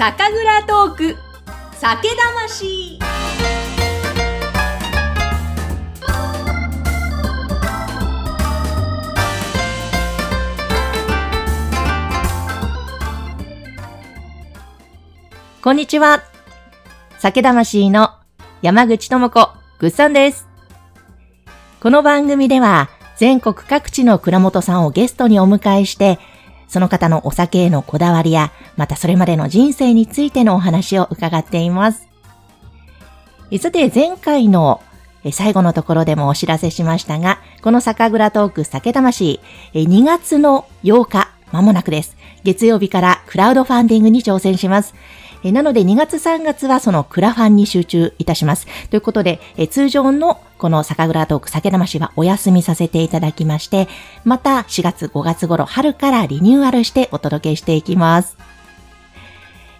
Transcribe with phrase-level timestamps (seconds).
[0.00, 1.16] 酒蔵トーク
[1.74, 2.98] 酒魂
[15.60, 16.22] こんにちは。
[17.18, 18.14] 酒魂の
[18.62, 20.48] 山口智子、ぐっさんです。
[21.82, 26.18] この番組では、全国各地の蔵元さんをゲストにお迎えして、
[26.70, 32.08] その方のお酒へのこだわりや、またそれまでの人生についてのお話を伺っています。
[33.58, 34.80] さて、前回の
[35.32, 39.40] 最後のところでもお知らせしましたが、この酒蔵トーク酒魂、
[39.74, 42.16] 2月の8日、まもなくです。
[42.44, 44.94] 月曜日からクラウドファンディングに挑戦します。
[45.42, 48.66] えなので2月3月はそのクラファンに集中いたします。
[48.88, 53.88] ということで、え通常のこの酒蔵トーク酒魂はお休みさせていただきまして、
[54.24, 58.36] また4月5月頃春からリニューアルしてお届けしていきます。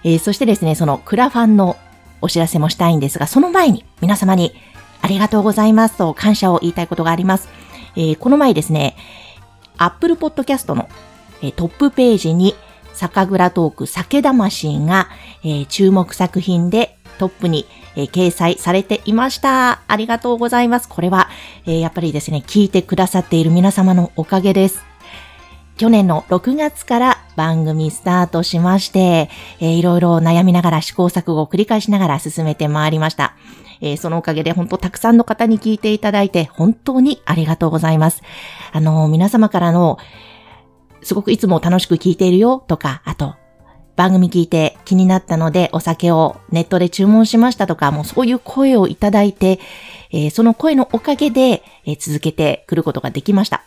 [0.03, 1.77] えーそしてですね、そのクラファンの
[2.23, 4.55] お知らせもしたいんですが、その前に皆様に
[5.03, 7.49] ありがとうございますと感謝を言いたいことがあります。
[7.97, 8.97] えーこの前ですね、
[9.77, 10.89] Apple Podcast の、
[11.43, 12.55] えトップページに
[13.01, 15.09] 酒蔵トーク酒魂が、
[15.43, 19.81] えー注目作品でトップに、えー掲載されていました。
[19.89, 20.89] ありがとうございます。
[20.89, 21.29] これは、
[21.65, 24.83] えーやっぱりですね、聞いてくださっている皆様のおかげです。
[25.79, 33.35] 去年の6月から番組スタートしまして、えーいろいろ悩みながら試行錯誤を繰り返しながら進めてまいりました。
[33.81, 38.21] えーそのおかげで本当たくさんの方に聞いていただいて本当にありがとうございます。
[38.73, 39.97] あのー皆様からの
[41.03, 43.35] すごくいつも楽しく聞いているよとか、あと、
[43.97, 49.61] 番組聞いて気になったのでお酒をネットで注文しましたとか、もうそういう声をいただいて、
[50.11, 53.63] えーその声のおかげで、えー続けてくることができました。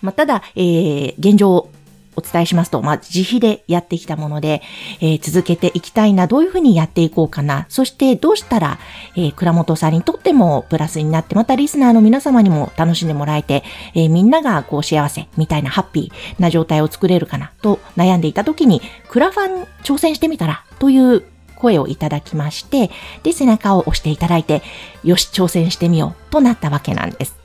[0.00, 1.68] まあ、ただ、えー現状
[2.16, 4.62] お伝えしますと、まあ、自費でやってきたもので、
[5.00, 8.78] えー続けていきたいな、どういうふうにやっていこうかな、そしてどうしたら、
[9.16, 13.62] えー倉本さんにとってもプラスになって、またリスナーの皆様にも楽しんでもらえて、
[13.94, 21.24] えーみんながこう幸せみたいなハッピーな状態を作れるかな、と悩んでいた時に、クラファン挑戦してみたら、という
[21.56, 22.90] 声をいただきまして、
[23.22, 24.62] で、背中を押していただいて、
[25.04, 27.39] よし、挑戦してみよう、となったわけなんです。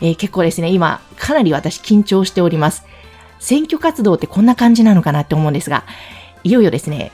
[0.00, 2.84] えー結構ですね、今、かなり私緊張しております。
[3.40, 5.84] 選挙活動ってこんな感じなのかなって思うんですが、
[6.44, 7.12] いよいよですね、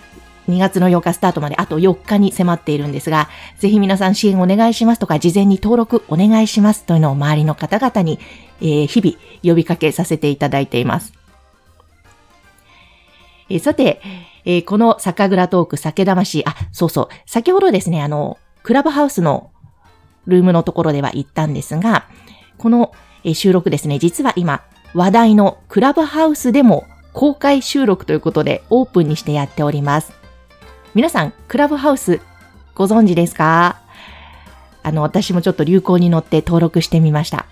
[0.48, 3.28] 2月の8日スタートまであと4日に迫っているんですが、
[3.58, 8.18] ぜひ皆さん支援お願いしますとか、事前に登録お願いしますというのを周りの方々に、
[8.60, 11.12] えー日々呼びかけさせていただいています。
[13.48, 14.00] えーさて、
[14.44, 19.50] えーこの酒蔵トーク酒魂、あ、そうそう、先ほどですね、あの、クラブハウスの
[20.26, 22.06] ルームのところでは言ったんですが、
[22.64, 22.92] この
[23.34, 24.62] 収録ですね、実は今、
[24.94, 30.14] 話題のクラブハウスでも公開収録ということでオープンにしてやっております。
[30.94, 32.22] 皆さん、クラブハウス
[32.74, 33.82] ご存知ですか？
[34.82, 37.44] あの、私もちょっと流行に乗って登録してみました。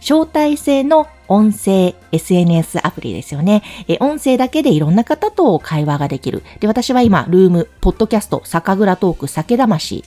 [0.00, 3.62] 招待制の音声 SNS アプリですよね。
[3.86, 6.42] え、音声だけでいろんな方と会話ができる。
[6.58, 10.02] で、私は今、ルーム、ポッドキャスト、酒蔵トーク、酒魂、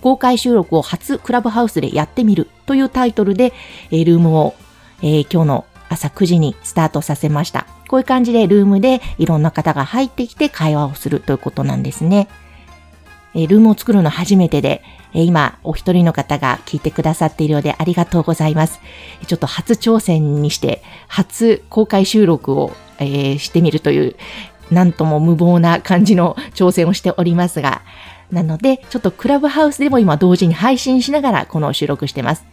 [0.00, 3.52] 公開収録を初クラブハウスでやってみるというタイトルで、
[3.90, 4.54] えールームを、
[5.02, 7.66] えー今日の朝9時にスタートさせました。
[7.88, 12.28] こういう感じでルームでいろんな方が入ってきて会話をするということなんですね。
[13.34, 18.80] えルームを作るの初めてで、え今お一人の方が聞いてくださっているようでありがとうございます。
[19.26, 24.16] ちょっと初挑戦にして、初公開収録を、えーしてみるという、
[24.70, 27.82] なんとも無謀な感じの挑戦をしておりますが、
[28.30, 32.44] なので、ちょっとクラブハウスでも今同時に配信しながらこの収録してます。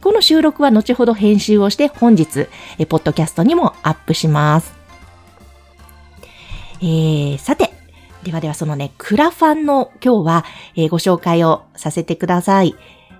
[0.00, 4.74] この収録は後ほど編集をして本日、えポッドキャストにもアップします。
[6.80, 7.70] えー、さて、
[8.24, 10.44] ではではそのね、クラファンの今日は、
[10.74, 12.74] えーご紹介をさせてください。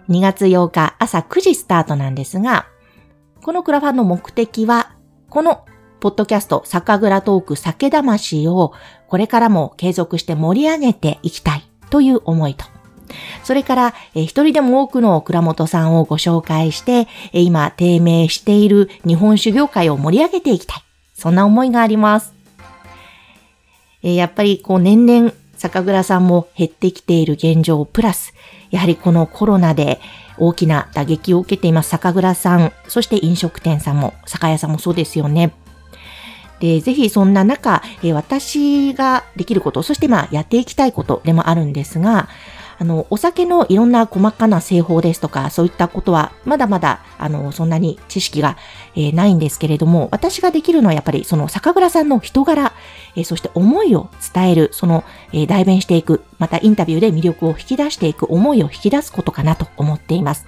[0.08, 2.66] 2月8日朝9時スタートなんですが、
[3.42, 4.92] このクラファンの目的は、
[5.28, 5.64] この
[6.00, 8.72] ポッドキャスト酒蔵トーク酒魂を
[9.06, 12.64] これからも継続して盛り上げていきたいという思いと、
[13.44, 20.82] それから、えー一人でも多くの蔵元さんをご紹介して、え今低迷している日本酒業界を盛り上げていきたい。
[21.12, 22.32] そんな思いがあります。
[24.02, 28.32] えやっぱりこう年々酒蔵さんも減ってきている現状プラス、
[28.70, 30.00] やはりこのコロナで
[30.38, 35.52] 大きな打撃を受けています酒蔵さん、そして飲食店さんも、酒屋さんもそうですよね。
[36.62, 42.28] で、ぜひそんな中、え私ができること、そしてまあやっていきたいことでもあるんですが、
[42.78, 48.56] あの、お酒のいろんな細かな製法ですとか、そういったことは、まだまだ、あの、そんなに知識が、
[48.94, 52.72] えー、ないんですけれども、私ができるのはやっぱり、その酒蔵さんの人柄、
[53.16, 60.46] えー、そして思いを伝える、その、えー、代弁していく、またインタビューで魅力を引き出していく、思いを引き出すことかなと思っています。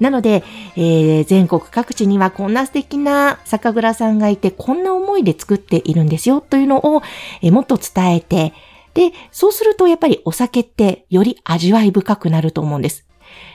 [0.00, 0.42] なので、
[0.76, 7.02] えー、全国各地にはこんな素敵な酒蔵さんがいて、こんな思いで作っているんですよというのを、
[7.42, 8.52] えー、もっと伝えて、
[8.94, 13.06] で、そうするとやっぱりお酒ってより味わい深くなると思うんです。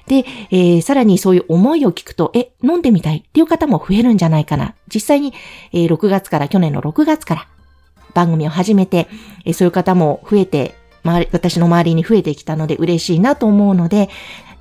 [0.08, 4.76] で、えー、さらにそういう思いを聞くと、え、飲んでみたいっていう方も増えるんじゃないかな。
[4.94, 5.34] 実際に、
[5.72, 7.48] えー、6月から、去年の6月から
[8.14, 9.08] 番組を始めて、
[9.46, 14.10] えー、そういう方も増えて、私の周りに増えてきたので嬉しいなと思うので、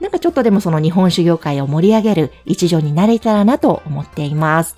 [0.00, 4.76] なんかちょっとでもその日本酒業界を盛り上げる一助になれたらなと思っています。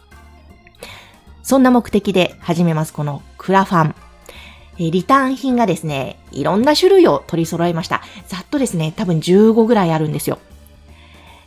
[1.42, 3.94] そんな目的で始めます、このクラファン。
[4.78, 8.00] リターン品がですね、いろんな種類を取り揃えました。
[8.28, 10.38] ざっとですね、多分15ぐらいあるんですよ。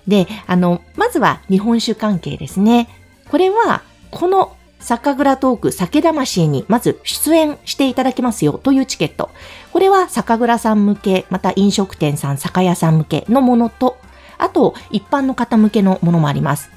[0.07, 2.89] で、あの、まずは日本酒関係ですね。
[3.29, 3.81] これは、
[4.11, 9.31] この酒蔵トーク酒魂にまず出演していただけますよというチケット。
[9.73, 13.97] これは酒蔵さん向け、また飲食店さん、酒屋さん向けのものと、
[14.37, 16.69] あと一般の方向けのものもあります。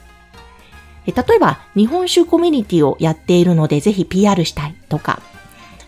[1.04, 5.20] 例えば、日本酒コミュニティをやっているのでぜひ PR したいとか、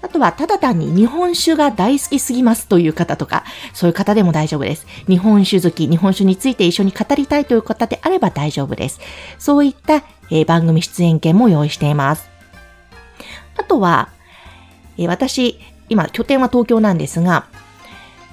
[0.02, 4.86] あとは、ただ単に日本酒が大好きすぎますという方とか、そういう方でも大丈夫です。
[5.08, 9.00] 日本酒好き、日本酒について一緒に語りたいという方であれば大丈夫です。
[9.38, 12.28] そういった、えー、番組出演権も用意しています。
[13.56, 14.10] あとは、
[14.98, 17.46] えー、私、今、拠点は東京なんですが、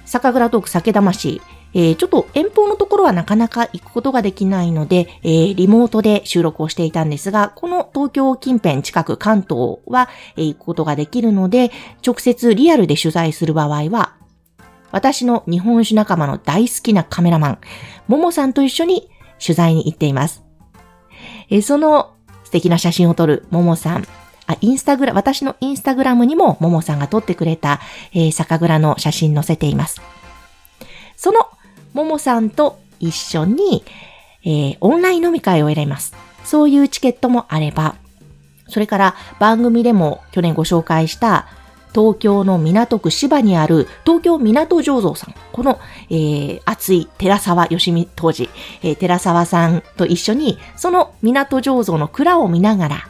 [0.06, 1.42] 酒蔵トーク酒魂、
[1.74, 10.08] えー、ちょっと遠方のところはなかなか行くことができないので、えー、リモートで収録をしていたんですが、この東京近辺近く関東は、
[10.38, 11.72] えー、行くことができるので、
[12.06, 14.14] 直接リアルで取材する場合は、
[14.92, 17.58] 私の日本酒仲間の大好きなカメラマン、
[18.08, 19.10] ももさんと一緒に
[19.46, 20.46] 取材に行っています。
[21.50, 22.14] えー、その
[22.46, 24.08] 素敵な写真を撮るももさん、
[24.48, 27.80] あ、インスタグラ、私のインスタグラムにもももさんが撮ってくれた、
[28.14, 30.02] えー、酒蔵の写真載せています。
[31.16, 31.48] その
[31.94, 33.84] ももさんと一緒に、
[34.44, 36.14] えー、オンライン飲み会を選びます。
[36.44, 37.96] そういうチケットもあれば、
[38.68, 41.48] それから番組でも去年ご紹介した
[41.94, 45.36] 東京の港区芝にある東京港醸造さん。
[45.54, 48.50] この、えー、熱い寺沢義美当時、
[48.84, 53.08] えー、寺沢さんと一緒に、その港醸造の蔵を見ながら、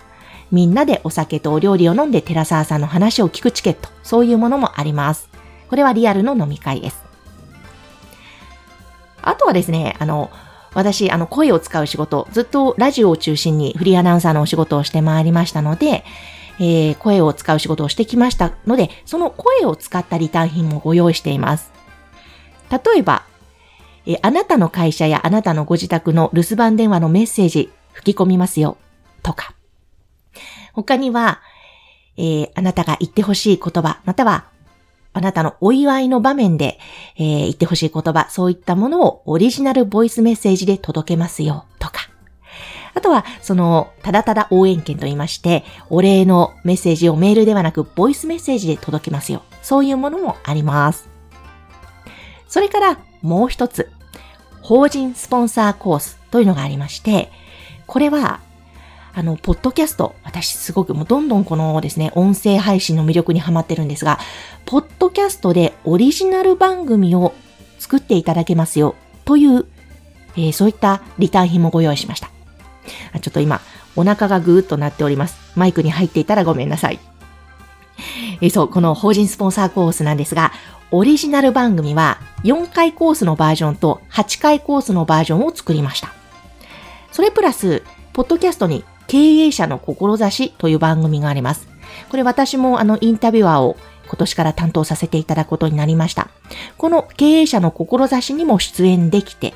[0.51, 3.89] みんなでお酒とお料理を飲んで寺沢さんの話を聞くチケット。
[4.03, 5.29] そういうものもあります。
[5.69, 7.03] これはリアルの飲み会です。
[9.21, 10.29] あとはですね、あの、
[10.75, 16.03] 私、あの、声を使う仕事、ずっとラジオを中心にフリーアナウンサーのお仕事をしてまいりましたので、
[16.59, 21.71] えー、声を使う仕事をしてきましたので、その声を使ったリターン品もご用意しています。
[22.69, 23.23] 例えば、
[24.05, 28.77] えー、あなたの会社やあなたのご自宅の留守番電話のメッセージ吹き込みますよ、
[29.23, 29.53] とか。
[30.75, 31.41] 他には、
[32.17, 34.45] えー、あなたが言ってほしい言葉、または
[35.15, 36.77] あなたのお祝いの場面で、
[37.15, 42.09] えー、言ってほしい言葉、そういったものをオリジナルボイスメッセージで届けますよ、とか。
[42.93, 49.43] あとは、その、ただただ応援券と言いまして、お礼のメッセージをメールではなく、ボイスメッセージで届けますよ。
[49.61, 51.07] そういうものもあります。
[52.49, 53.89] それから、もう一つ、
[54.61, 57.31] 法人スポンサーコースというのがありまして、
[57.87, 58.41] これは、
[59.17, 64.19] あの、ポッドキャスト、私すごくもうどんどんこのですね、音声配信の魅力にハマってるんですが、
[64.65, 67.33] ポッドキャストでオリジナル番組を
[67.79, 69.67] 作っていただけますよ、という、
[70.35, 72.29] えー、そういったリターン品もご用意しました。
[73.13, 73.61] あちょっと今、
[73.95, 75.37] お腹がぐーっとなっております。
[75.55, 76.99] マイクに入っていたらごめんなさい。
[78.41, 80.51] えー、そう、この法人スポンサーコースなんですが、
[80.91, 86.13] オリジナル番組は4回コースのバージョンと8回コースのバージョンを作りました。
[87.13, 87.81] それプラス、
[88.11, 91.67] ポッドキャストに経営者の志という番組があります。
[92.09, 96.29] これ私もあのインタビュアーを今年から担当させていただくことになりました。
[96.77, 99.53] この経営者の志にも出演できて、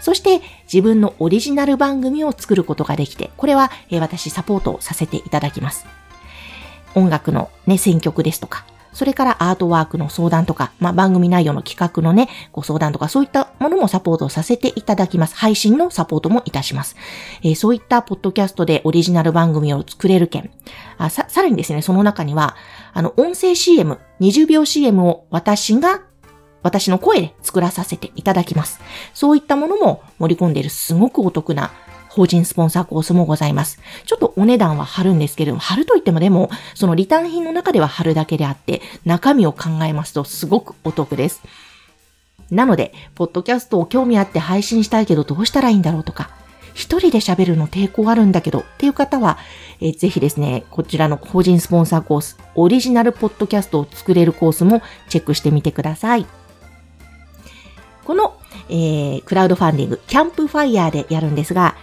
[0.00, 5.86] そして自分のオリジナル番組を作ることができて、これは、私サポートをさせていただきます。
[6.94, 15.36] 音楽のね、選曲ですとか、それからアートワークの相談とか、まあ、番組内容の企画のね、ご相談とか、そういったものもサポートさせていただきます。
[15.36, 16.96] 配信のサポートもいたします。
[17.42, 20.50] えー、そういったポッドキャストでオリジナル番組を作れる件。
[20.96, 22.56] あさ、さらにですね、その中には、
[22.92, 26.02] あの、音声 CM、20秒 CM を私が
[26.62, 28.80] 私の声で作らさせていただきます。
[29.12, 31.72] そういったものも盛り込んでいるすごくお得な
[32.14, 33.80] 法人スポンサーコースもございます。
[34.06, 41.42] ちょっとお値段は張るんですけれども、張るといってもでも、そのリターン品の中では張るだけであって、中身を考えますとすごくお得です。
[42.52, 46.30] なので、ポッドキャストを興味あって配信したいけどどうしたらいいんだろうとか、
[46.72, 49.38] 一人で喋るの抵抗あるんだけどっていう方は、
[49.80, 56.26] え、ぜひですね、こちらの法人スポンサーコース、オリジナルポッドキャストを作れるコースもチェックしてみてください。
[58.04, 58.36] この、
[58.68, 61.74] えー、クラウドファンディング、キャンプファイヤーでやるんですが、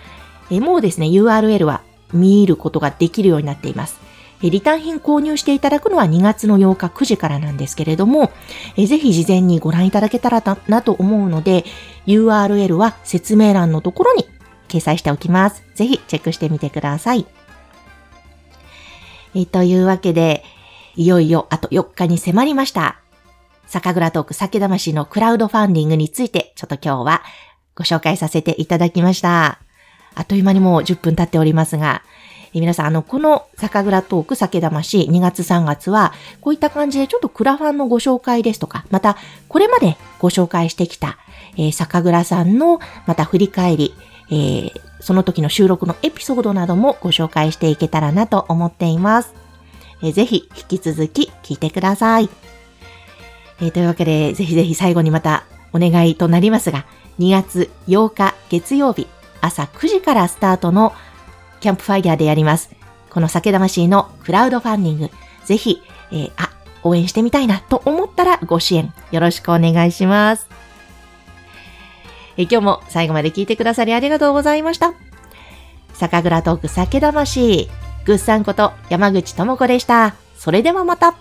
[0.51, 1.81] え、もうですね、URL は
[2.13, 4.00] 見ることができるようになっています。
[4.41, 8.31] リターン品購入していただくのは2月の8日9時からなんですけれども、
[8.75, 11.63] ぜひ事前にご覧いただけたらなと思うので、
[12.08, 14.27] URL は説明欄のところに
[14.67, 15.63] 掲載しておきます。
[15.75, 17.25] ぜひチェックしてみてください。
[19.36, 20.43] えというわけで、
[20.96, 23.00] いよいよあと4日に迫りました。
[23.67, 27.24] 酒蔵トーク酒魂のクラウドファンディングについて、ちょっと今日は
[27.75, 29.60] ご紹介させていただきました。
[30.15, 32.03] あっという間にもう10分経っておりますが、
[32.53, 41.18] え皆さん、あの、この酒蔵トーク酒魂2月3月は、こういった感じでちょっとクラファンのご紹介ですとか、また、これまでご紹介してきた、
[41.58, 43.94] えー、酒蔵さんの、また振り返り、
[44.30, 49.34] えー、その時の収録のエピソードなどもご紹介していけたらなと思っています。
[50.03, 52.30] えー、ぜひ引き続き聞いてください。
[53.62, 56.86] えー、というわけで、ぜひぜひ最後にまたお願いとなりますが、
[57.20, 59.08] 2月8日月曜日
[59.41, 60.93] 朝9時からスタートの
[61.60, 62.69] キャンプファイヤーでやります。
[63.10, 65.10] この酒魂のクラウドファンディング、
[65.45, 65.81] ぜひ、
[66.12, 66.50] えー、あ、
[66.83, 70.48] 応援してみたいなと思ったらご支援よろしくお願いします。
[72.38, 74.93] え今日も最後まで聞いてくださりありがとうございました。
[75.93, 77.69] 酒蔵トーク酒魂、
[78.05, 80.15] ぐっさんこと山口智子でした。
[80.36, 81.15] それではまた。